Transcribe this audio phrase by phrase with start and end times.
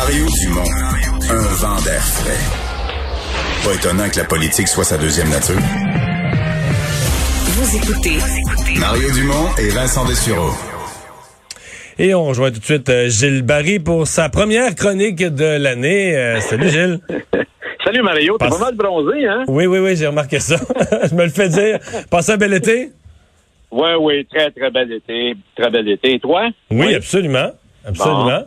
[0.00, 0.64] Mario Dumont,
[1.28, 2.40] un vent d'air frais.
[3.62, 5.60] Pas étonnant que la politique soit sa deuxième nature.
[7.44, 8.16] Vous écoutez
[8.80, 10.52] Mario Dumont et Vincent Dessureau.
[11.98, 16.16] Et on rejoint tout de suite euh, Gilles Barry pour sa première chronique de l'année.
[16.16, 17.00] Euh, salut Gilles.
[17.84, 19.44] Salut Mario, t'es Passe- pas mal bronzé, hein?
[19.48, 20.56] Oui, oui, oui, j'ai remarqué ça.
[21.10, 21.78] Je me le fais dire.
[22.10, 22.90] Passez un bel été?
[23.70, 25.34] Oui, oui, très, très bel été.
[25.56, 26.14] Très bel été.
[26.14, 26.48] Et toi?
[26.70, 27.50] Oui, absolument.
[27.84, 28.44] Absolument.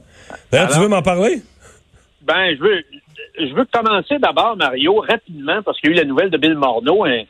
[0.51, 1.41] D'ailleurs, tu veux m'en parler?
[2.21, 2.83] Ben, je veux,
[3.39, 6.55] je veux commencer d'abord, Mario, rapidement, parce qu'il y a eu la nouvelle de Bill
[6.55, 7.05] Morneau.
[7.05, 7.23] hein.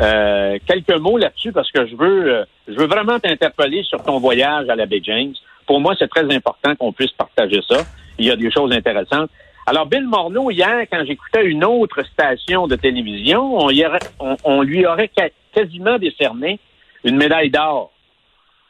[0.00, 4.20] Euh, quelques mots là-dessus, parce que je veux, euh, je veux vraiment t'interpeller sur ton
[4.20, 5.32] voyage à la baie James.
[5.66, 7.78] Pour moi, c'est très important qu'on puisse partager ça.
[8.18, 9.28] Il y a des choses intéressantes.
[9.66, 14.36] Alors, Bill Morneau, hier, quand j'écoutais une autre station de télévision, on, y aurait- on-
[14.44, 15.10] on lui aurait
[15.52, 16.58] quasiment décerné
[17.04, 17.90] une médaille d'or.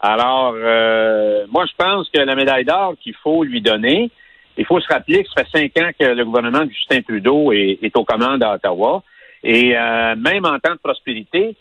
[0.01, 4.11] Alors, euh, moi, je pense que la médaille d'or qu'il faut lui donner,
[4.57, 7.53] il faut se rappeler que ça fait cinq ans que le gouvernement de Justin Trudeau
[7.53, 9.03] est, est aux commandes à Ottawa.
[9.43, 11.57] Et euh, même en temps de prospérité,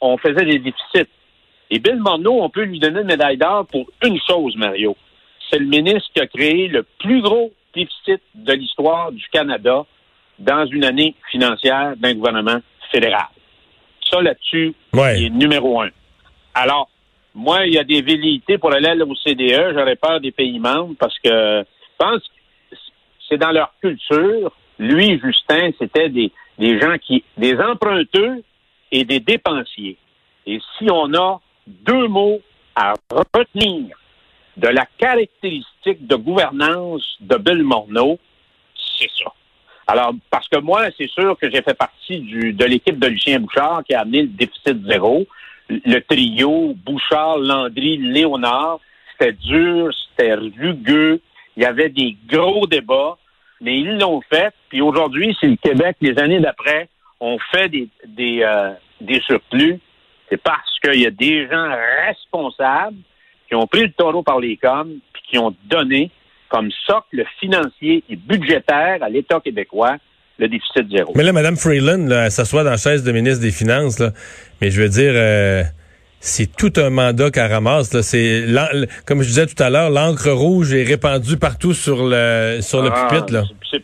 [0.00, 1.10] on faisait des déficits.
[1.70, 4.96] Et Bill Morneau, on peut lui donner une médaille d'or pour une chose, Mario.
[5.50, 9.84] C'est le ministre qui a créé le plus gros déficit de l'histoire du Canada
[10.38, 12.58] dans une année financière d'un gouvernement
[12.92, 13.26] fédéral.
[14.10, 15.20] Ça, là-dessus, Ouais.
[15.20, 15.90] il est numéro un.
[16.54, 16.88] Alors,
[17.38, 19.72] moi, il y a des velléités pour aller à l'OCDE.
[19.72, 22.76] J'aurais peur des pays membres parce que je pense que
[23.28, 24.50] c'est dans leur culture.
[24.80, 28.38] Lui, Justin, c'était des, des gens qui, des emprunteurs
[28.90, 29.96] et des dépensiers.
[30.46, 32.40] Et si on a deux mots
[32.74, 33.96] à retenir
[34.56, 38.18] de la caractéristique de gouvernance de Bill Morneau,
[38.98, 39.32] c'est ça.
[39.86, 43.84] Alors, parce que moi, c'est sûr que j'ai fait partie de l'équipe de Lucien Bouchard
[43.84, 45.24] qui a amené le déficit zéro.
[45.68, 48.80] Le trio, Bouchard, Landry, Léonard,
[49.12, 51.20] c'était dur, c'était rugueux,
[51.56, 53.18] il y avait des gros débats,
[53.60, 54.54] mais ils l'ont fait.
[54.68, 56.88] Puis aujourd'hui, si le Québec, les années d'après,
[57.20, 59.80] ont fait des, des, euh, des surplus,
[60.28, 61.70] c'est parce qu'il y a des gens
[62.06, 62.96] responsables
[63.48, 66.10] qui ont pris le taureau par les cornes puis qui ont donné
[66.48, 69.96] comme socle financier et budgétaire à l'État québécois
[70.38, 71.12] le déficit zéro.
[71.16, 73.98] Mais là, Mme Freeland, là, elle s'assoit dans la chaise de ministre des Finances.
[73.98, 74.12] Là.
[74.60, 75.62] Mais je veux dire, euh,
[76.20, 78.00] c'est tout un mandat qu'elle ramasse.
[78.02, 78.46] C'est,
[79.06, 82.90] comme je disais tout à l'heure, l'encre rouge est répandue partout sur le sur le
[82.92, 83.32] Ah, pupitre.
[83.32, 83.42] Là.
[83.70, 83.82] c'est-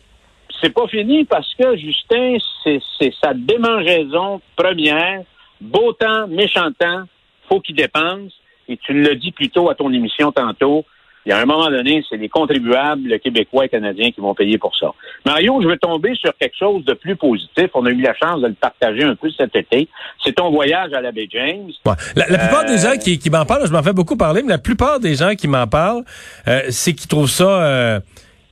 [0.73, 5.21] pas fini parce que Justin, c'est sa démangeaison première.
[5.61, 7.03] Beau temps, méchant temps,
[7.47, 8.31] faut qu'il dépense.
[8.67, 10.83] Et tu l'as dit plus tôt à ton émission tantôt.
[11.25, 14.57] Il y a un moment donné, c'est les contribuables québécois et canadiens qui vont payer
[14.57, 14.91] pour ça.
[15.25, 17.67] Mario, je veux tomber sur quelque chose de plus positif.
[17.73, 19.87] On a eu la chance de le partager un peu cet été.
[20.23, 21.71] C'est ton voyage à la baie James.
[21.85, 21.93] Ouais.
[22.15, 24.57] La, plupart des euh, gens qui, m'en parlent, je m'en fais beaucoup parler, mais la
[24.59, 26.03] plupart des gens qui m'en parlent,
[26.47, 27.63] euh, c'est qu'ils trouvent ça...
[27.63, 27.99] Euh,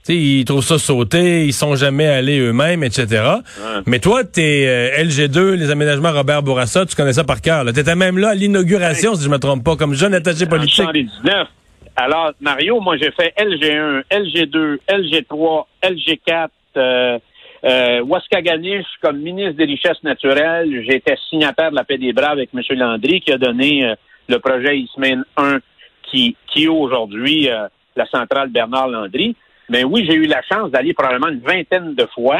[0.09, 3.23] ils trouvent ça sauté, ils sont jamais allés eux-mêmes, etc.
[3.85, 7.63] Mais toi, t'es euh, LG2, les aménagements Robert Bourassa, tu connais ça par cœur.
[7.73, 10.85] T'étais même là à l'inauguration, si je me trompe pas, comme jeune attaché politique.
[11.96, 17.20] Alors, Mario, moi, j'ai fait LG1, LG2, LG3, LG4, euh,
[17.66, 20.84] euh, Waskaganish comme ministre des Richesses naturelles.
[20.88, 22.62] J'étais signataire de la paix des Braves avec M.
[22.72, 23.96] Landry qui a donné euh,
[24.28, 25.59] le projet Ismaine 1
[26.03, 29.36] qui, qui est aujourd'hui euh, la centrale Bernard Landry.
[29.70, 32.40] Mais oui, j'ai eu la chance d'aller probablement une vingtaine de fois.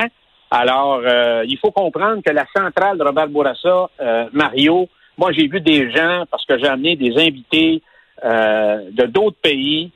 [0.52, 4.88] Alors, euh, il faut comprendre que la centrale de Robert Bourassa, euh, Mario,
[5.18, 7.81] moi, j'ai vu des gens, parce que j'ai amené des invités
[8.23, 9.91] euh, de d'autres pays,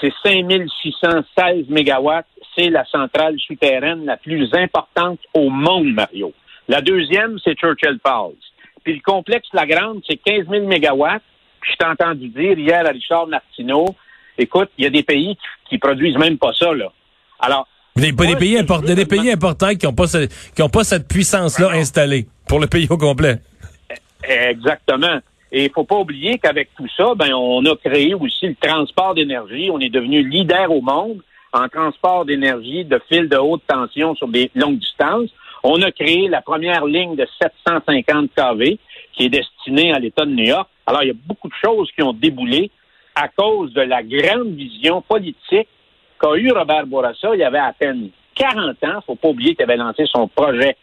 [0.00, 2.26] c'est 5616 mégawatts.
[2.56, 6.32] C'est la centrale souterraine la plus importante au monde, Mario.
[6.68, 8.34] La deuxième, c'est Churchill Falls.
[8.84, 11.22] Puis le complexe La Grande, c'est 15 000 mégawatts.
[11.60, 13.86] Puis je t'ai entendu dire hier à Richard Martineau,
[14.36, 16.92] écoute, il y a des pays qui, qui produisent même pas ça, là.
[17.40, 17.66] Alors,
[17.96, 20.68] Des, pas des Moi, pays veux des pays importants qui ont pas ce- qui ont
[20.68, 21.78] pas cette puissance-là non.
[21.78, 23.38] installée pour le pays au complet.
[24.22, 25.20] Exactement.
[25.50, 29.14] Et il faut pas oublier qu'avec tout ça, ben, on a créé aussi le transport
[29.14, 29.70] d'énergie.
[29.72, 31.22] On est devenu leader au monde
[31.52, 35.30] en transport d'énergie de fil de haute tension sur des longues distances.
[35.62, 38.78] On a créé la première ligne de 750 kV
[39.14, 40.68] qui est destinée à l'État de New York.
[40.86, 42.70] Alors, il y a beaucoup de choses qui ont déboulé
[43.14, 45.68] à cause de la grande vision politique
[46.20, 47.34] qu'a eu Robert Bourassa.
[47.34, 49.00] Il y avait à peine 40 ans.
[49.06, 50.76] faut pas oublier qu'il avait lancé son projet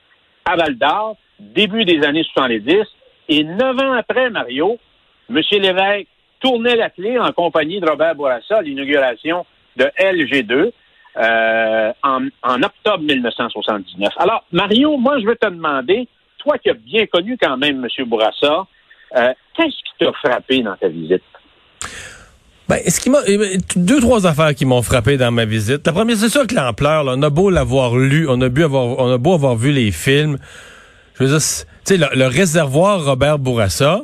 [0.43, 2.85] à Val d'Or, début des années 70.
[3.29, 4.77] Et neuf ans après, Mario,
[5.29, 5.41] M.
[5.51, 6.07] Lévesque
[6.39, 9.45] tournait la clé en compagnie de Robert Bourassa à l'inauguration
[9.77, 10.71] de LG2
[11.17, 14.13] euh, en, octobre 1979.
[14.17, 16.07] Alors, Mario, moi, je veux te demander,
[16.37, 18.05] toi qui as bien connu quand même M.
[18.05, 18.67] Bourassa,
[19.15, 21.23] euh, qu'est-ce qui t'a frappé dans ta visite?
[22.67, 25.85] Ben, ce qui m'a eh ben, deux trois affaires qui m'ont frappé dans ma visite.
[25.85, 27.05] La première, c'est sûr que l'ampleur.
[27.07, 30.37] On a beau l'avoir lu, on a avoir, on a beau avoir vu les films.
[31.17, 34.01] Je veux dire, tu sais, le, réservoir Robert Bourassa,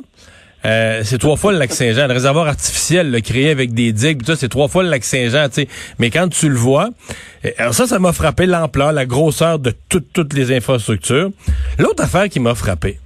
[0.64, 2.06] euh, c'est trois fois le lac Saint-Jean.
[2.06, 5.48] Le réservoir artificiel, le créé avec des digues, c'est trois fois le lac Saint-Jean.
[5.48, 5.68] Tu sais,
[5.98, 6.90] mais quand tu le vois,
[7.44, 11.30] eh, alors ça, ça m'a frappé l'ampleur, la grosseur de toutes toutes les infrastructures.
[11.78, 12.98] L'autre affaire qui m'a frappé,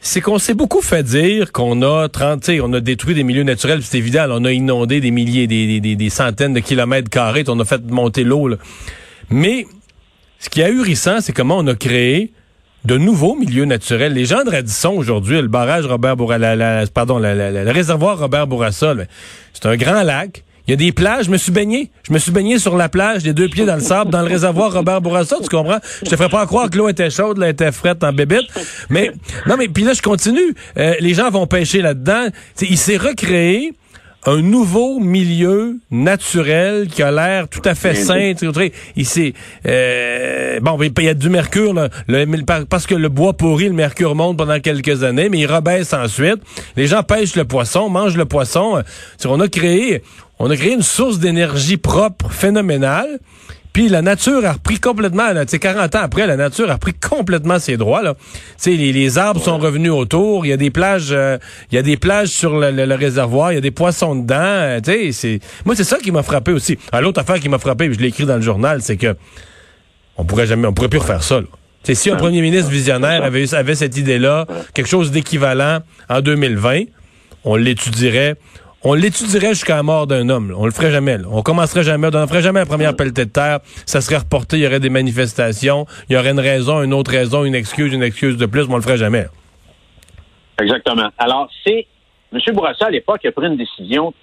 [0.00, 3.82] c'est qu'on s'est beaucoup fait dire qu'on a 30, on a détruit des milieux naturels,
[3.82, 7.58] c'est évident, on a inondé des milliers, des, des, des, centaines de kilomètres carrés, on
[7.60, 8.50] a fait monter l'eau.
[9.30, 9.66] Mais
[10.38, 12.32] ce qui est ahurissant, c'est comment on a créé
[12.86, 14.12] de nouveaux milieux naturels.
[14.12, 18.94] Les gens de Radisson aujourd'hui, le barrage Robert Bourassa, pardon, le réservoir Robert Bourassa,
[19.52, 21.92] c'est un grand lac il y a des plages, je me suis baigné.
[22.02, 24.26] Je me suis baigné sur la plage, les deux pieds dans le sable, dans le
[24.26, 25.78] réservoir Robert Bourassa, tu comprends?
[26.04, 28.46] Je te ferais pas croire que l'eau était chaude, l'eau était frette en bébête.
[28.90, 29.12] Mais,
[29.46, 30.54] non, mais puis là, je continue.
[30.76, 32.26] Euh, les gens vont pêcher là-dedans.
[32.60, 33.74] il s'est recréé
[34.26, 38.32] un nouveau milieu naturel qui a l'air tout à fait sain.
[38.96, 39.32] Il
[39.66, 41.88] euh, bon, il y a du mercure là,
[42.68, 46.38] parce que le bois pourri, le mercure monte pendant quelques années, mais il rebaisse ensuite.
[46.76, 48.82] Les gens pêchent le poisson, mangent le poisson.
[49.24, 50.02] on a créé,
[50.40, 53.20] on a créé une source d'énergie propre, phénoménale.
[53.76, 57.58] Puis la nature a repris complètement, là, 40 ans après, la nature a repris complètement
[57.58, 58.00] ses droits.
[58.00, 58.14] Là.
[58.64, 61.36] Les, les arbres sont revenus autour, il y a des plages euh,
[61.70, 64.38] il y a des plages sur le, réservoir, il y a des poissons dedans.
[64.40, 64.80] Euh,
[65.12, 66.78] c'est Moi, c'est ça qui m'a frappé aussi.
[66.90, 69.14] Ah, L'autre affaire qui m'a frappé, je l'ai écrit dans le journal, c'est que
[70.16, 71.42] on pourrait jamais, on pourrait plus refaire ça.
[71.42, 71.46] Là.
[71.94, 76.84] si un premier ministre visionnaire avait, avait cette idée-là, quelque chose d'équivalent en 2020,
[77.44, 78.36] on l'étudierait,
[78.88, 80.54] on l'étudierait jusqu'à la mort d'un homme.
[80.56, 81.18] On le ferait jamais.
[81.28, 82.06] On commencerait jamais.
[82.14, 83.58] On ne ferait jamais la première pelletée de terre.
[83.84, 84.58] Ça serait reporté.
[84.58, 85.86] Il y aurait des manifestations.
[86.08, 88.68] Il y aurait une raison, une autre raison, une excuse, une excuse de plus.
[88.68, 89.26] Mais on le ferait jamais.
[90.62, 91.08] Exactement.
[91.18, 91.88] Alors, c'est
[92.32, 92.38] M.
[92.54, 94.14] Bourassa, à l'époque, a pris une décision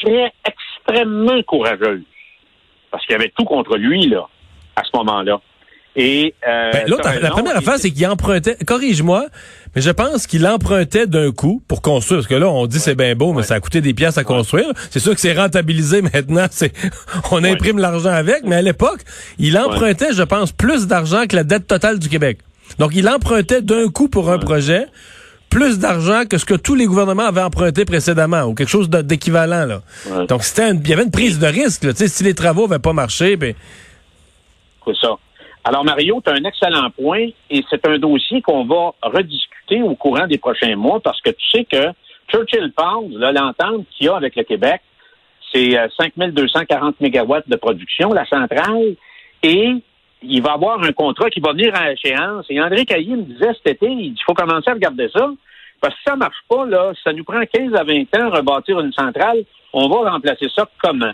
[0.00, 2.04] très extrêmement courageuse.
[2.92, 4.28] Parce qu'il y avait tout contre lui, là,
[4.76, 5.40] à ce moment-là.
[5.94, 8.56] Et euh, ben, la première affaire, c'est qu'il empruntait.
[8.64, 9.26] Corrige-moi,
[9.74, 12.20] mais je pense qu'il empruntait d'un coup pour construire.
[12.20, 14.24] Parce que là, on dit c'est bien beau, mais ça a coûté des pièces à
[14.24, 14.72] construire.
[14.90, 16.46] C'est sûr que c'est rentabilisé maintenant.
[16.50, 16.72] C'est
[17.30, 19.00] on imprime l'argent avec, mais à l'époque,
[19.38, 22.38] il empruntait, je pense, plus d'argent que la dette totale du Québec.
[22.78, 24.86] Donc, il empruntait d'un coup pour un projet
[25.50, 29.66] plus d'argent que ce que tous les gouvernements avaient emprunté précédemment, ou quelque chose d'équivalent.
[29.66, 29.82] Là.
[30.26, 31.84] Donc, c'était il y avait une prise de risque.
[31.84, 31.92] Là.
[31.94, 33.54] Si les travaux n'avaient pas marché, ben.
[34.86, 35.18] C'est ça.
[35.64, 39.94] Alors, Mario, tu as un excellent point et c'est un dossier qu'on va rediscuter au
[39.94, 41.92] courant des prochains mois parce que tu sais que
[42.28, 44.80] Churchill Falls, l'entente qu'il y a avec le Québec,
[45.52, 48.96] c'est 5240 euh, mégawatts de production, la centrale,
[49.42, 49.74] et
[50.22, 52.46] il va avoir un contrat qui va venir à échéance.
[52.48, 55.30] Et André Caillé me disait cet été, il faut commencer à regarder ça,
[55.80, 58.36] parce que si ça marche pas, là, ça nous prend 15 à 20 ans à
[58.36, 61.12] rebâtir une centrale, on va remplacer ça comment?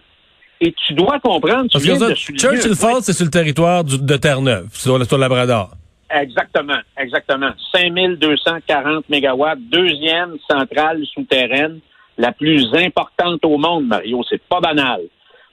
[0.61, 1.69] Et tu dois comprendre.
[1.71, 5.71] Tu viens de Churchill Falls, c'est sur le territoire de Terre-Neuve, sur, le Labrador.
[6.11, 7.51] Exactement, exactement.
[7.73, 11.81] 5240 mégawatts, deuxième centrale souterraine,
[12.17, 14.23] la plus importante au monde, Mario.
[14.29, 15.03] C'est pas banal.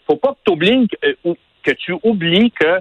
[0.08, 1.16] Faut pas que tu oublies que,
[1.64, 2.80] que tu oublies que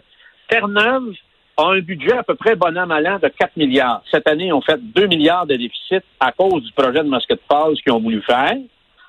[0.49, 1.14] Terre-Neuve
[1.57, 4.02] a un budget à peu près bon an, mal an de 4 milliards.
[4.11, 7.40] Cette année, ils ont fait 2 milliards de déficit à cause du projet de Musket
[7.49, 8.57] Falls qu'ils ont voulu faire.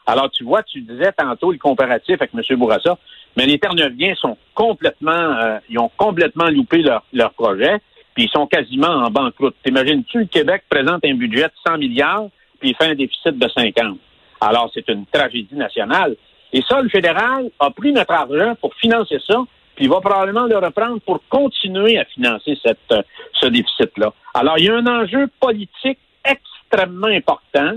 [0.05, 2.57] Alors, tu vois, tu disais tantôt le comparatif avec M.
[2.57, 2.97] Bourassa,
[3.35, 7.77] mais les Terre-Neuviens sont complètement, euh, ils ont complètement loupé leur, leur projet,
[8.13, 9.55] puis ils sont quasiment en banqueroute.
[9.63, 12.27] T'imagines-tu, le Québec présente un budget de 100 milliards,
[12.59, 13.97] puis il fait un déficit de 50.
[14.41, 16.15] Alors, c'est une tragédie nationale.
[16.53, 19.43] Et ça, le fédéral a pris notre argent pour financer ça,
[19.75, 23.01] puis il va probablement le reprendre pour continuer à financer cette, euh,
[23.33, 24.13] ce déficit-là.
[24.33, 27.73] Alors, il y a un enjeu politique extrêmement important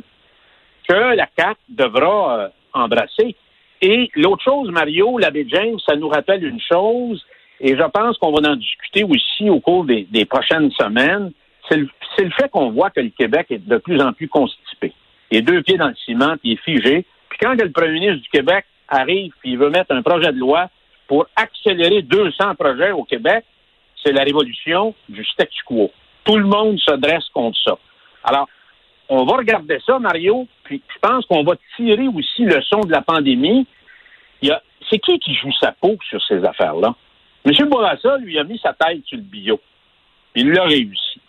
[0.88, 3.36] que la CAC devra euh, embrasser.
[3.80, 7.24] Et l'autre chose, Mario, l'abbé James, ça nous rappelle une chose,
[7.60, 11.32] et je pense qu'on va en discuter aussi au cours des, prochaines semaines,
[11.68, 11.88] c'est le,
[12.30, 14.92] fait qu'on voit que le Québec est de plus en plus constipé.
[15.30, 17.04] Il est deux pieds dans le ciment, puis il est figé.
[17.28, 20.38] Puis quand le premier ministre du Québec arrive, puis il veut mettre un projet de
[20.38, 20.68] loi
[21.06, 23.44] pour accélérer 200 projets au Québec,
[24.02, 25.90] c'est la révolution du statu quo.
[26.24, 27.78] Tout le monde se dresse contre ça.
[28.24, 28.48] Alors,
[29.08, 32.92] on va regarder ça, Mario, puis je pense qu'on va tirer aussi le son de
[32.92, 33.66] la pandémie.
[34.42, 36.94] Il y a, c'est qui qui joue sa peau sur ces affaires-là?
[37.44, 37.68] M.
[37.68, 39.60] Bourassa, lui, a mis sa tête sur le bio.
[40.34, 41.20] Il l'a réussi.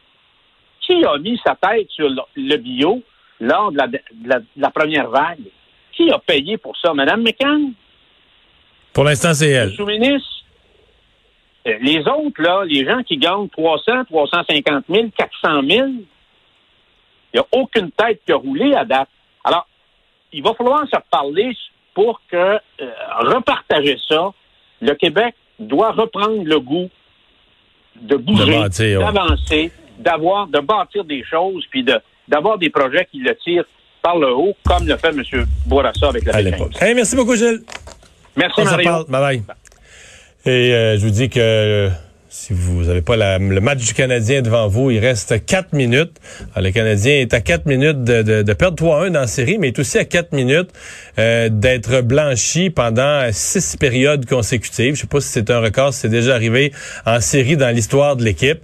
[0.82, 3.02] Qui a mis sa tête sur le bio
[3.40, 5.40] lors de la, de la, première vague?
[5.94, 6.94] Qui a payé pour ça?
[6.94, 7.74] Mme McCann?
[8.94, 9.70] Pour l'instant, c'est elle.
[9.70, 10.30] Le sous-ministre?
[11.68, 15.88] Euh, les autres, là, les gens qui gagnent 300, 350 000, 400 000,
[17.34, 19.10] il n'y a aucune tête qui a roulé à date.
[19.44, 19.68] Alors,
[20.32, 21.52] il va falloir se parler
[21.94, 22.60] pour que euh,
[23.20, 24.32] repartager ça.
[24.82, 26.90] Le Québec doit reprendre le goût
[28.02, 28.60] de bouger,
[28.98, 33.66] d'avancer, d'avoir, de bâtir des choses, puis de d'avoir des projets qui le tirent
[34.02, 35.46] par le haut, comme le fait M.
[35.66, 36.72] Bourassa avec la l'époque.
[36.80, 37.62] merci beaucoup, Gilles.
[38.36, 39.06] Merci, Mario.
[39.10, 39.44] Bye bye.
[40.46, 41.90] Et euh, je vous dis que
[42.32, 46.14] si vous n'avez pas le match du Canadien devant vous, il reste quatre minutes.
[46.56, 49.98] le Canadien est à quatre minutes de, perdre 3-1 dans la série, mais est aussi
[49.98, 50.70] à quatre minutes
[51.18, 54.94] euh, d'être blanchi pendant six périodes consécutives.
[54.94, 56.72] Je sais pas si c'est un record, si c'est déjà arrivé
[57.06, 58.62] en série dans l'histoire de l'équipe.